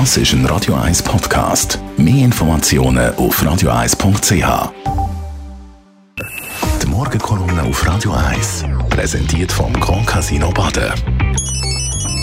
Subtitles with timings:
[0.00, 1.78] Das ist ein Radio 1 Podcast.
[1.96, 4.72] Mehr Informationen auf radio1.ch.
[6.82, 10.92] Die Morgenkolumne auf Radio 1 präsentiert vom Grand Casino Baden.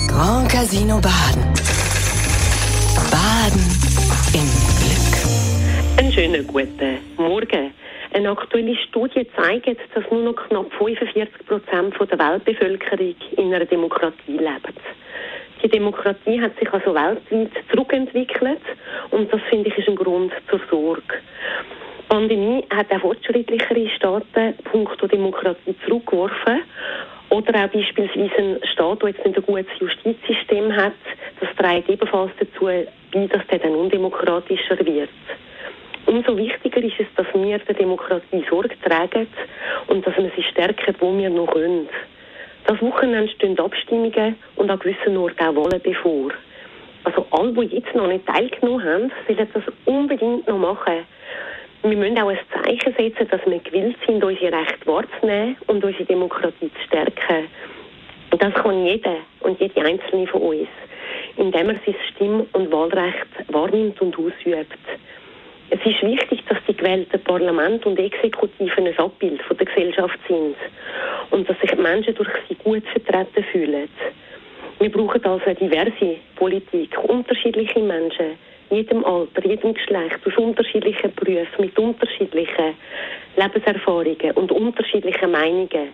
[0.09, 1.43] Grand Casino Baden.
[3.09, 3.63] Baden
[4.33, 5.97] im Glück.
[5.97, 7.73] Einen schönen guten Morgen.
[8.13, 14.33] Eine aktuelle Studie zeigt, dass nur noch knapp 45 Prozent der Weltbevölkerung in einer Demokratie
[14.33, 14.77] lebt.
[15.63, 18.61] Die Demokratie hat sich also weltweit zurückentwickelt
[19.11, 21.01] und das finde ich ist ein Grund zur Sorge.
[21.99, 26.63] Die Pandemie hat auch fortschrittlichere Staaten punkto Demokratie zurückgeworfen
[27.29, 30.93] oder auch beispielsweise ein Staat, der jetzt nicht ein gutes Justizsystem hat,
[31.39, 32.87] das trägt ebenfalls dazu bei,
[33.27, 35.09] dass der dann undemokratischer wird.
[36.07, 39.27] Umso wichtiger ist es, dass wir der Demokratie Sorge tragen
[39.87, 41.87] und dass wir sie stärken, wo wir noch können.
[42.65, 46.31] Das Wochenende stehen Abstimmungen und an gewissen Orten auch Wahlen bevor.
[47.03, 51.05] Also alle, die jetzt noch nicht teilgenommen haben, sollen das unbedingt noch machen.
[51.83, 56.05] Wir müssen auch ein Zeichen setzen, dass wir gewillt sind, unsere Rechte wahrzunehmen und unsere
[56.05, 57.47] Demokratie zu stärken.
[58.31, 60.67] Und das kann jeder und jede Einzelne von uns,
[61.37, 64.77] indem er sein Stimm- und Wahlrecht wahrnimmt und ausübt.
[65.71, 70.55] Es ist wichtig, dass gewählten Parlament und Exekutiven ein Abbild von der Gesellschaft sind
[71.29, 73.89] und dass sich die Menschen durch sie gut vertreten fühlen.
[74.79, 78.37] Wir brauchen also eine diverse Politik, unterschiedliche Menschen,
[78.71, 82.73] jedem Alter, jedem Geschlecht, aus unterschiedlichen Berufen, mit unterschiedlichen
[83.37, 85.89] Lebenserfahrungen und unterschiedlichen Meinungen.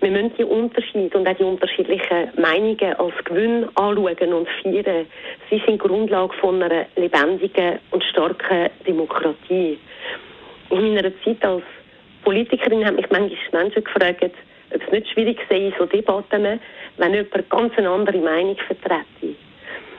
[0.00, 5.06] Wir müssen die Unterschiede und auch die unterschiedlichen Meinungen als Gewinn anschauen und feiern.
[5.48, 9.78] Sie sind Grundlage von einer lebendigen und starken Demokratie.
[10.70, 11.62] In meiner Zeit als
[12.24, 14.24] Politikerin haben mich manchmal Menschen gefragt,
[14.74, 16.60] ob es nicht schwierig sei, so Debatten,
[16.96, 19.36] wenn jemand ganz eine andere Meinung vertrete.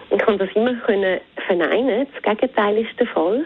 [0.10, 2.08] Ich kann das immer können verneinen.
[2.14, 3.46] Das Gegenteil ist der Fall.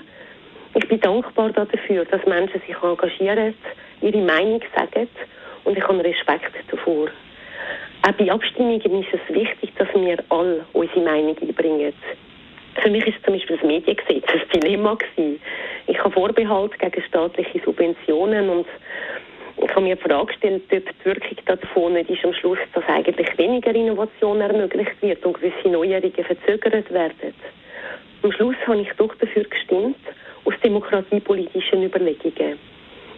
[0.74, 3.54] Ich bin dankbar dafür, dass Menschen sich engagieren,
[4.02, 5.08] ihre Meinung sagen
[5.64, 7.08] und ich habe Respekt davor.
[8.04, 11.94] Auch bei Abstimmungen ist es wichtig, dass wir alle unsere Meinung einbringen.
[12.82, 15.40] Für mich ist zum Beispiel das Mediengesetz ein Dilemma gewesen.
[15.88, 18.68] Ich habe Vorbehalt gegen staatliche Subventionen und
[19.64, 22.84] ich habe mir die Frage gestellt, ob die Wirkung davon nicht ist am Schluss, dass
[22.88, 27.34] eigentlich weniger Innovation ermöglicht wird und gewisse Neuerungen verzögert werden.
[28.24, 29.98] Am Schluss habe ich doch dafür gestimmt,
[30.46, 32.58] aus demokratiepolitischen Überlegungen.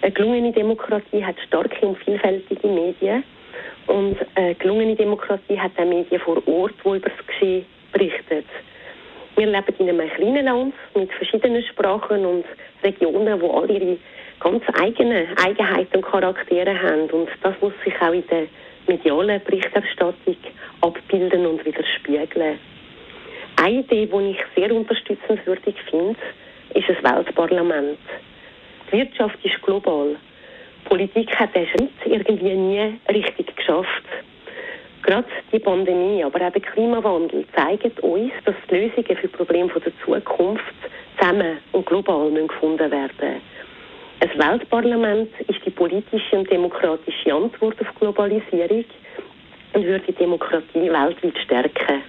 [0.02, 3.24] Eine gelungene Demokratie hat starke und vielfältige Medien
[3.88, 8.43] und eine gelungene Demokratie hat auch Medien vor Ort, die über das Geschehen berichten.
[9.44, 12.46] Wir leben in einem kleinen Land mit verschiedenen Sprachen und
[12.82, 13.98] Regionen, wo alle ihre
[14.40, 17.10] ganz eigenen Eigenheiten und Charaktere haben.
[17.10, 18.48] Und das muss sich auch in der
[18.88, 20.38] medialen Berichterstattung
[20.80, 22.58] abbilden und widerspiegeln.
[23.58, 26.16] Eine Idee, die ich sehr unterstützenswürdig finde,
[26.74, 28.00] ist das Weltparlament.
[28.88, 30.16] Die Wirtschaft ist global.
[30.86, 34.06] Die Politik hat den Schritt irgendwie nie richtig geschafft.
[35.14, 39.70] Gerade die Pandemie, aber auch der Klimawandel zeigen uns, dass die Lösungen für die Probleme
[39.80, 40.64] der Zukunft
[41.16, 43.40] zusammen und global gefunden werden
[44.20, 48.86] Ein Weltparlament ist die politische und demokratische Antwort auf Globalisierung
[49.74, 52.02] und würde die Demokratie weltweit stärken.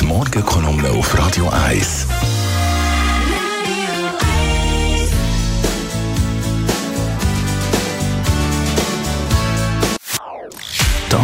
[0.00, 2.45] Die Morgenkolumne auf Radio 1.